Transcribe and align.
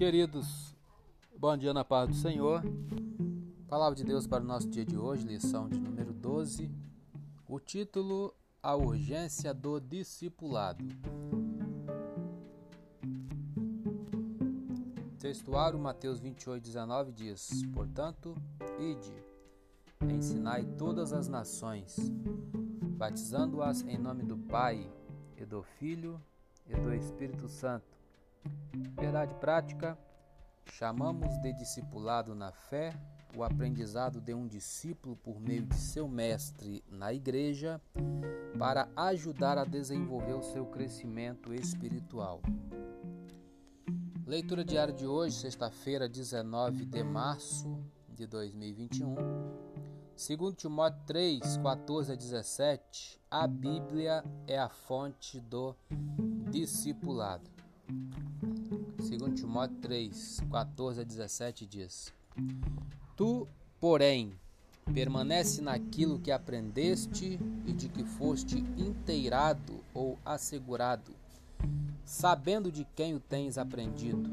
Queridos, 0.00 0.74
bom 1.38 1.54
dia 1.58 1.74
na 1.74 1.84
paz 1.84 2.08
do 2.08 2.14
Senhor. 2.14 2.62
Palavra 3.68 3.94
de 3.94 4.02
Deus 4.02 4.26
para 4.26 4.42
o 4.42 4.46
nosso 4.46 4.66
dia 4.66 4.82
de 4.82 4.96
hoje, 4.96 5.26
lição 5.26 5.68
de 5.68 5.78
número 5.78 6.14
12. 6.14 6.70
O 7.46 7.60
título: 7.60 8.34
A 8.62 8.74
urgência 8.74 9.52
do 9.52 9.78
discipulado. 9.78 10.82
Textuário 15.18 15.78
Mateus 15.78 16.18
28, 16.18 16.62
19 16.62 17.12
diz: 17.12 17.62
Portanto, 17.66 18.34
ide, 18.78 19.12
ensinai 20.10 20.64
todas 20.78 21.12
as 21.12 21.28
nações, 21.28 22.10
batizando-as 22.96 23.82
em 23.82 23.98
nome 23.98 24.22
do 24.22 24.38
Pai, 24.38 24.90
e 25.36 25.44
do 25.44 25.62
Filho 25.62 26.18
e 26.66 26.74
do 26.74 26.90
Espírito 26.94 27.46
Santo 27.48 27.99
Verdade 28.94 29.34
prática: 29.34 29.98
chamamos 30.64 31.40
de 31.40 31.52
discipulado 31.52 32.34
na 32.34 32.52
fé 32.52 32.94
o 33.36 33.44
aprendizado 33.44 34.20
de 34.20 34.34
um 34.34 34.46
discípulo 34.46 35.16
por 35.16 35.40
meio 35.40 35.64
de 35.64 35.76
seu 35.76 36.08
mestre 36.08 36.84
na 36.88 37.12
igreja 37.12 37.80
para 38.58 38.88
ajudar 38.96 39.56
a 39.58 39.64
desenvolver 39.64 40.34
o 40.34 40.42
seu 40.42 40.66
crescimento 40.66 41.54
espiritual. 41.54 42.40
Leitura 44.26 44.64
diária 44.64 44.94
de 44.94 45.06
hoje, 45.06 45.36
sexta-feira, 45.36 46.08
19 46.08 46.84
de 46.86 47.02
março 47.02 47.68
de 48.08 48.26
2021. 48.26 49.16
Segundo 50.14 50.54
Timóteo 50.54 51.00
3, 51.06 51.56
14 51.56 52.12
a 52.12 52.14
17, 52.14 53.20
a 53.30 53.46
Bíblia 53.46 54.22
é 54.46 54.58
a 54.58 54.68
fonte 54.68 55.40
do 55.40 55.74
discipulado. 56.50 57.59
Segundo 59.00 59.34
Timóteo 59.34 59.76
3, 59.82 60.40
14 60.50 61.00
a 61.00 61.04
17 61.04 61.66
diz: 61.66 62.12
Tu, 63.16 63.46
porém, 63.80 64.32
permanece 64.92 65.60
naquilo 65.60 66.18
que 66.18 66.30
aprendeste 66.30 67.38
e 67.66 67.72
de 67.72 67.88
que 67.88 68.04
foste 68.04 68.58
inteirado 68.76 69.82
ou 69.94 70.18
assegurado, 70.24 71.12
sabendo 72.04 72.70
de 72.70 72.86
quem 72.94 73.14
o 73.14 73.20
tens 73.20 73.56
aprendido, 73.58 74.30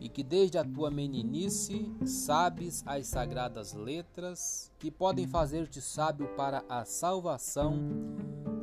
e 0.00 0.08
que 0.08 0.22
desde 0.22 0.58
a 0.58 0.64
tua 0.64 0.90
meninice 0.90 1.90
sabes 2.04 2.82
as 2.86 3.06
sagradas 3.06 3.74
letras 3.74 4.70
que 4.78 4.90
podem 4.90 5.26
fazer-te 5.26 5.80
sábio 5.80 6.28
para 6.36 6.64
a 6.68 6.84
salvação 6.84 7.78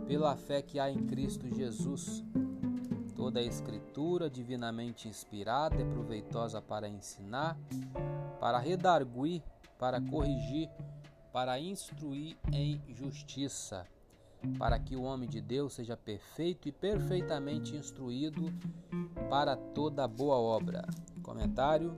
pela 0.08 0.36
fé 0.36 0.62
que 0.62 0.80
há 0.80 0.90
em 0.90 1.06
Cristo 1.06 1.54
Jesus. 1.54 2.24
Toda 3.18 3.40
a 3.40 3.44
Escritura, 3.44 4.30
divinamente 4.30 5.08
inspirada, 5.08 5.82
é 5.82 5.84
proveitosa 5.84 6.62
para 6.62 6.88
ensinar, 6.88 7.58
para 8.40 8.60
redarguir, 8.60 9.42
para 9.80 10.00
corrigir, 10.00 10.70
para 11.34 11.60
instruir 11.60 12.38
em 12.54 12.80
justiça, 12.94 13.88
para 14.60 14.78
que 14.78 14.96
o 14.96 15.02
homem 15.02 15.28
de 15.28 15.42
Deus 15.42 15.74
seja 15.74 15.98
perfeito 15.98 16.70
e 16.70 16.72
perfeitamente 16.72 17.76
instruído 17.76 18.54
para 19.32 19.58
toda 19.58 20.08
boa 20.08 20.38
obra. 20.38 20.86
Comentário. 21.24 21.98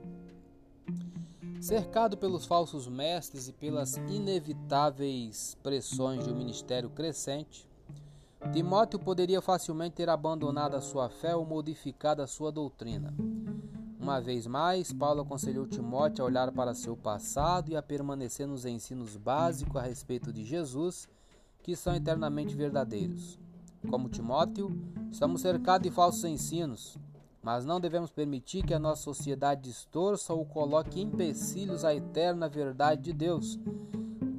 Cercado 1.60 2.16
pelos 2.16 2.46
falsos 2.46 2.88
mestres 2.88 3.46
e 3.46 3.52
pelas 3.52 3.96
inevitáveis 4.08 5.54
pressões 5.62 6.24
de 6.24 6.32
um 6.32 6.36
ministério 6.36 6.88
crescente, 6.88 7.69
Timóteo 8.52 8.98
poderia 8.98 9.40
facilmente 9.40 9.94
ter 9.94 10.08
abandonado 10.08 10.74
a 10.74 10.80
sua 10.80 11.08
fé 11.08 11.36
ou 11.36 11.46
modificado 11.46 12.20
a 12.20 12.26
sua 12.26 12.50
doutrina. 12.50 13.14
Uma 13.98 14.20
vez 14.20 14.44
mais, 14.44 14.92
Paulo 14.92 15.22
aconselhou 15.22 15.68
Timóteo 15.68 16.24
a 16.24 16.26
olhar 16.26 16.50
para 16.50 16.74
seu 16.74 16.96
passado 16.96 17.70
e 17.70 17.76
a 17.76 17.82
permanecer 17.82 18.48
nos 18.48 18.64
ensinos 18.64 19.16
básicos 19.16 19.76
a 19.76 19.82
respeito 19.82 20.32
de 20.32 20.44
Jesus, 20.44 21.08
que 21.62 21.76
são 21.76 21.94
eternamente 21.94 22.56
verdadeiros. 22.56 23.38
Como 23.88 24.08
Timóteo, 24.08 24.76
estamos 25.12 25.42
cercados 25.42 25.88
de 25.88 25.94
falsos 25.94 26.24
ensinos, 26.24 26.98
mas 27.40 27.64
não 27.64 27.80
devemos 27.80 28.10
permitir 28.10 28.64
que 28.64 28.74
a 28.74 28.80
nossa 28.80 29.02
sociedade 29.02 29.62
distorça 29.62 30.34
ou 30.34 30.44
coloque 30.44 31.00
empecilhos 31.00 31.84
à 31.84 31.94
eterna 31.94 32.48
verdade 32.48 33.02
de 33.02 33.12
Deus 33.12 33.60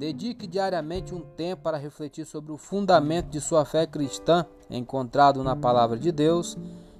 Dedique 0.02 0.48
diariamente 0.48 1.14
um 1.14 1.20
tempo 1.20 1.62
para 1.62 1.78
refletir 1.78 2.26
sobre 2.26 2.50
o 2.50 2.58
fundamento 2.58 3.28
de 3.28 3.40
sua 3.40 3.64
fé 3.64 3.86
cristã 3.86 4.44
encontrado 4.68 5.44
na 5.44 5.54
palavra 5.54 5.96
de 5.96 6.10
Deus, 6.10 6.58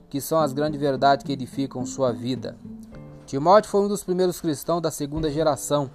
que 0.09 0.21
são 0.21 0.39
as 0.39 0.53
grandes 0.53 0.81
verdades 0.81 1.27
que 1.27 1.33
edificam 1.33 1.85
sua 1.85 2.13
vida. 2.13 2.57
Timóteo 3.27 3.69
foi 3.69 3.81
um 3.81 3.89
dos 3.89 4.05
primeiros 4.05 4.41
cristãos 4.41 4.81
da 4.81 4.93
segunda 4.93 5.29
geração. 5.33 5.91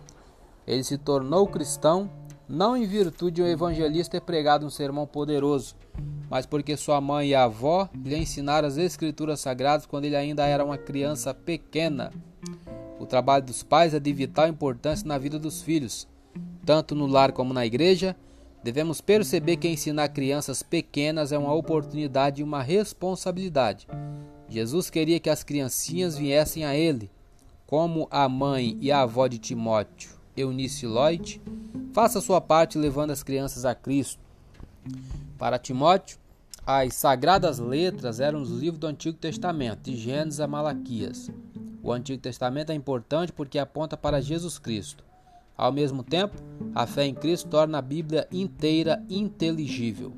Ele 0.67 0.83
se 0.83 0.97
tornou 0.97 1.47
cristão 1.47 2.09
não 2.45 2.75
em 2.75 2.85
virtude 2.85 3.37
de 3.37 3.41
um 3.41 3.47
evangelista 3.47 4.19
ter 4.19 4.21
pregado 4.25 4.65
um 4.65 4.69
sermão 4.69 5.07
poderoso, 5.07 5.77
mas 6.29 6.45
porque 6.45 6.75
sua 6.75 6.99
mãe 6.99 7.29
e 7.29 7.35
avó 7.35 7.87
lhe 8.03 8.17
ensinaram 8.17 8.67
as 8.67 8.75
escrituras 8.75 9.39
sagradas 9.39 9.85
quando 9.85 10.03
ele 10.03 10.17
ainda 10.17 10.45
era 10.45 10.65
uma 10.65 10.77
criança 10.77 11.33
pequena. 11.33 12.11
O 12.99 13.05
trabalho 13.05 13.45
dos 13.45 13.63
pais 13.63 13.93
é 13.93 13.99
de 14.01 14.11
vital 14.11 14.49
importância 14.49 15.07
na 15.07 15.17
vida 15.17 15.39
dos 15.39 15.61
filhos 15.61 16.05
tanto 16.67 16.93
no 16.93 17.07
lar 17.07 17.31
como 17.31 17.53
na 17.53 17.65
igreja, 17.65 18.13
devemos 18.61 18.99
perceber 18.99 19.55
que 19.55 19.69
ensinar 19.69 20.09
crianças 20.09 20.61
pequenas 20.61 21.31
é 21.31 21.37
uma 21.37 21.53
oportunidade 21.53 22.41
e 22.41 22.43
uma 22.43 22.61
responsabilidade. 22.61 23.87
Jesus 24.49 24.89
queria 24.89 25.17
que 25.17 25.29
as 25.29 25.45
criancinhas 25.45 26.17
viessem 26.17 26.65
a 26.65 26.75
ele, 26.75 27.09
como 27.65 28.05
a 28.11 28.27
mãe 28.27 28.77
e 28.81 28.91
a 28.91 29.03
avó 29.03 29.27
de 29.27 29.37
Timóteo, 29.37 30.09
Eunice 30.35 30.85
Lloyd, 30.85 31.41
faça 31.93 32.19
sua 32.19 32.41
parte 32.41 32.77
levando 32.77 33.11
as 33.11 33.23
crianças 33.23 33.63
a 33.63 33.73
Cristo. 33.73 34.19
Para 35.37 35.57
Timóteo, 35.57 36.17
as 36.65 36.95
sagradas 36.95 37.59
letras 37.59 38.19
eram 38.19 38.41
os 38.41 38.49
livros 38.49 38.79
do 38.79 38.87
Antigo 38.87 39.17
Testamento, 39.17 39.83
de 39.83 39.95
Gênesis 39.95 40.41
a 40.41 40.47
Malaquias. 40.47 41.31
O 41.81 41.93
Antigo 41.93 42.21
Testamento 42.21 42.73
é 42.73 42.75
importante 42.75 43.31
porque 43.31 43.57
aponta 43.57 43.95
para 43.95 44.19
Jesus 44.19 44.59
Cristo. 44.59 45.06
Ao 45.57 45.71
mesmo 45.71 46.03
tempo, 46.03 46.35
a 46.75 46.85
fé 46.85 47.05
em 47.05 47.15
Cristo 47.15 47.49
torna 47.49 47.79
a 47.79 47.81
Bíblia 47.81 48.27
inteira 48.31 49.03
inteligível. 49.09 50.13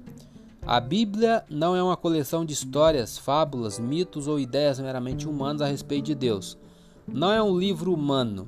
A 0.67 0.79
Bíblia 0.79 1.44
não 1.50 1.75
é 1.75 1.81
uma 1.81 1.95
coleção 1.95 2.44
de 2.44 2.53
histórias, 2.53 3.17
fábulas, 3.17 3.79
mitos 3.79 4.28
ou 4.28 4.39
ideias 4.39 4.79
meramente 4.79 5.28
humanas 5.28 5.61
a 5.61 5.67
respeito 5.67 6.07
de 6.07 6.16
Deus. 6.16 6.57
Não 7.07 7.31
é 7.31 7.41
um 7.41 7.57
livro 7.57 7.94
humano. 7.94 8.45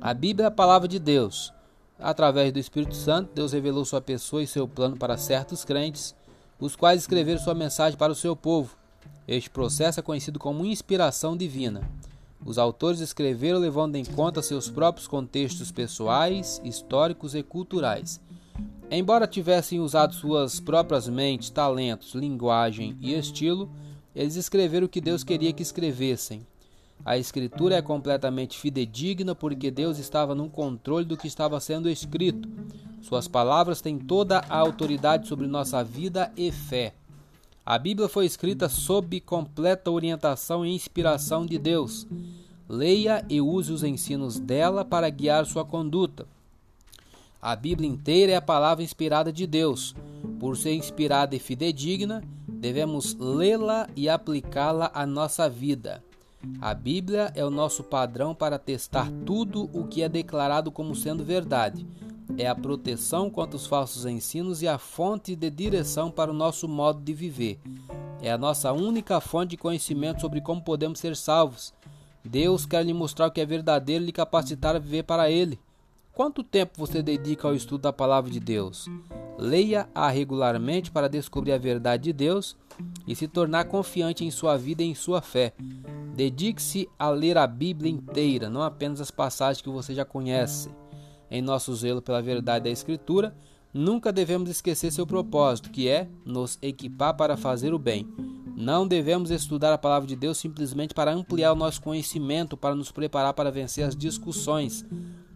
A 0.00 0.14
Bíblia 0.14 0.46
é 0.46 0.48
a 0.48 0.50
palavra 0.50 0.88
de 0.88 0.98
Deus. 0.98 1.52
Através 1.98 2.50
do 2.50 2.58
Espírito 2.58 2.96
Santo, 2.96 3.34
Deus 3.34 3.52
revelou 3.52 3.84
sua 3.84 4.00
pessoa 4.00 4.42
e 4.42 4.46
seu 4.46 4.66
plano 4.66 4.96
para 4.96 5.18
certos 5.18 5.64
crentes, 5.64 6.14
os 6.58 6.74
quais 6.74 7.02
escreveram 7.02 7.38
sua 7.38 7.54
mensagem 7.54 7.98
para 7.98 8.12
o 8.12 8.16
seu 8.16 8.34
povo. 8.34 8.74
Este 9.28 9.50
processo 9.50 10.00
é 10.00 10.02
conhecido 10.02 10.38
como 10.38 10.64
inspiração 10.64 11.36
divina. 11.36 11.82
Os 12.44 12.58
autores 12.58 13.00
escreveram 13.00 13.58
levando 13.58 13.96
em 13.96 14.04
conta 14.04 14.42
seus 14.42 14.68
próprios 14.70 15.06
contextos 15.06 15.70
pessoais, 15.70 16.60
históricos 16.64 17.34
e 17.34 17.42
culturais. 17.42 18.20
Embora 18.90 19.26
tivessem 19.26 19.78
usado 19.78 20.14
suas 20.14 20.58
próprias 20.58 21.08
mentes, 21.08 21.50
talentos, 21.50 22.14
linguagem 22.14 22.96
e 23.00 23.14
estilo, 23.14 23.70
eles 24.14 24.36
escreveram 24.36 24.86
o 24.86 24.88
que 24.88 25.00
Deus 25.00 25.22
queria 25.22 25.52
que 25.52 25.62
escrevessem. 25.62 26.44
A 27.04 27.16
escritura 27.16 27.76
é 27.76 27.82
completamente 27.82 28.58
fidedigna 28.58 29.34
porque 29.34 29.70
Deus 29.70 29.98
estava 29.98 30.34
no 30.34 30.50
controle 30.50 31.04
do 31.04 31.16
que 31.16 31.26
estava 31.26 31.58
sendo 31.60 31.88
escrito. 31.88 32.48
Suas 33.00 33.26
palavras 33.26 33.80
têm 33.80 33.98
toda 33.98 34.40
a 34.48 34.58
autoridade 34.58 35.26
sobre 35.26 35.46
nossa 35.46 35.82
vida 35.82 36.30
e 36.36 36.50
fé. 36.50 36.94
A 37.70 37.78
Bíblia 37.78 38.08
foi 38.08 38.26
escrita 38.26 38.68
sob 38.68 39.20
completa 39.20 39.92
orientação 39.92 40.66
e 40.66 40.74
inspiração 40.74 41.46
de 41.46 41.56
Deus. 41.56 42.04
Leia 42.68 43.24
e 43.28 43.40
use 43.40 43.72
os 43.72 43.84
ensinos 43.84 44.40
dela 44.40 44.84
para 44.84 45.08
guiar 45.08 45.46
sua 45.46 45.64
conduta. 45.64 46.26
A 47.40 47.54
Bíblia 47.54 47.88
inteira 47.88 48.32
é 48.32 48.34
a 48.34 48.42
palavra 48.42 48.82
inspirada 48.82 49.32
de 49.32 49.46
Deus. 49.46 49.94
Por 50.40 50.56
ser 50.56 50.74
inspirada 50.74 51.36
e 51.36 51.38
fidedigna, 51.38 52.24
devemos 52.48 53.14
lê-la 53.14 53.88
e 53.94 54.08
aplicá-la 54.08 54.90
à 54.92 55.06
nossa 55.06 55.48
vida. 55.48 56.02
A 56.60 56.74
Bíblia 56.74 57.30
é 57.36 57.44
o 57.44 57.50
nosso 57.50 57.84
padrão 57.84 58.34
para 58.34 58.58
testar 58.58 59.08
tudo 59.24 59.70
o 59.72 59.86
que 59.86 60.02
é 60.02 60.08
declarado 60.08 60.72
como 60.72 60.96
sendo 60.96 61.22
verdade 61.22 61.86
é 62.36 62.46
a 62.46 62.54
proteção 62.54 63.30
contra 63.30 63.56
os 63.56 63.66
falsos 63.66 64.06
ensinos 64.06 64.62
e 64.62 64.68
a 64.68 64.78
fonte 64.78 65.34
de 65.36 65.50
direção 65.50 66.10
para 66.10 66.30
o 66.30 66.34
nosso 66.34 66.68
modo 66.68 67.00
de 67.00 67.12
viver. 67.12 67.60
É 68.22 68.30
a 68.30 68.38
nossa 68.38 68.72
única 68.72 69.20
fonte 69.20 69.50
de 69.50 69.56
conhecimento 69.56 70.20
sobre 70.20 70.40
como 70.40 70.62
podemos 70.62 70.98
ser 70.98 71.16
salvos. 71.16 71.72
Deus 72.24 72.66
quer 72.66 72.84
lhe 72.84 72.92
mostrar 72.92 73.26
o 73.26 73.30
que 73.30 73.40
é 73.40 73.46
verdadeiro 73.46 74.04
e 74.04 74.06
lhe 74.06 74.12
capacitar 74.12 74.76
a 74.76 74.78
viver 74.78 75.04
para 75.04 75.30
Ele. 75.30 75.58
Quanto 76.12 76.42
tempo 76.42 76.72
você 76.76 77.02
dedica 77.02 77.48
ao 77.48 77.54
estudo 77.54 77.82
da 77.82 77.92
palavra 77.92 78.30
de 78.30 78.40
Deus? 78.40 78.86
Leia-a 79.38 80.10
regularmente 80.10 80.90
para 80.90 81.08
descobrir 81.08 81.52
a 81.52 81.58
verdade 81.58 82.04
de 82.04 82.12
Deus 82.12 82.56
e 83.06 83.14
se 83.14 83.26
tornar 83.26 83.64
confiante 83.64 84.24
em 84.24 84.30
sua 84.30 84.56
vida 84.56 84.82
e 84.82 84.86
em 84.86 84.94
sua 84.94 85.22
fé. 85.22 85.54
Dedique-se 86.14 86.88
a 86.98 87.08
ler 87.08 87.38
a 87.38 87.46
Bíblia 87.46 87.90
inteira, 87.90 88.50
não 88.50 88.60
apenas 88.60 89.00
as 89.00 89.10
passagens 89.10 89.62
que 89.62 89.70
você 89.70 89.94
já 89.94 90.04
conhece. 90.04 90.68
Em 91.30 91.40
nosso 91.40 91.74
zelo 91.76 92.02
pela 92.02 92.20
verdade 92.20 92.64
da 92.64 92.70
Escritura, 92.70 93.34
nunca 93.72 94.12
devemos 94.12 94.50
esquecer 94.50 94.90
seu 94.90 95.06
propósito, 95.06 95.70
que 95.70 95.88
é 95.88 96.08
nos 96.24 96.58
equipar 96.60 97.16
para 97.16 97.36
fazer 97.36 97.72
o 97.72 97.78
bem. 97.78 98.08
Não 98.56 98.86
devemos 98.86 99.30
estudar 99.30 99.72
a 99.72 99.78
palavra 99.78 100.08
de 100.08 100.16
Deus 100.16 100.36
simplesmente 100.36 100.92
para 100.92 101.12
ampliar 101.12 101.52
o 101.52 101.56
nosso 101.56 101.80
conhecimento, 101.80 102.56
para 102.56 102.74
nos 102.74 102.90
preparar 102.90 103.32
para 103.32 103.50
vencer 103.50 103.84
as 103.84 103.96
discussões. 103.96 104.84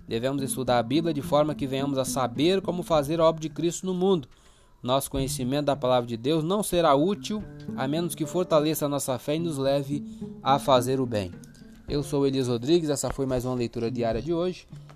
Devemos 0.06 0.42
estudar 0.42 0.78
a 0.78 0.82
Bíblia 0.82 1.14
de 1.14 1.22
forma 1.22 1.54
que 1.54 1.66
venhamos 1.66 1.96
a 1.96 2.04
saber 2.04 2.60
como 2.60 2.82
fazer 2.82 3.20
a 3.20 3.24
obra 3.24 3.40
de 3.40 3.48
Cristo 3.48 3.86
no 3.86 3.94
mundo. 3.94 4.28
Nosso 4.82 5.10
conhecimento 5.10 5.64
da 5.66 5.76
palavra 5.76 6.06
de 6.06 6.16
Deus 6.16 6.44
não 6.44 6.62
será 6.62 6.94
útil 6.94 7.42
a 7.74 7.88
menos 7.88 8.14
que 8.14 8.26
fortaleça 8.26 8.84
a 8.84 8.88
nossa 8.88 9.18
fé 9.18 9.36
e 9.36 9.38
nos 9.38 9.56
leve 9.56 10.04
a 10.42 10.58
fazer 10.58 11.00
o 11.00 11.06
bem. 11.06 11.32
Eu 11.88 12.02
sou 12.02 12.26
Elias 12.26 12.48
Rodrigues, 12.48 12.90
essa 12.90 13.10
foi 13.10 13.24
mais 13.24 13.46
uma 13.46 13.54
leitura 13.54 13.90
diária 13.90 14.20
de 14.20 14.34
hoje. 14.34 14.66